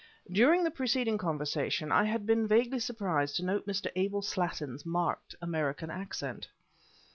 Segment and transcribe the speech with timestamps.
[0.31, 3.91] During the preceding conversation, I had been vaguely surprised to note Mr.
[3.95, 6.47] Abel Slattin's marked American accent.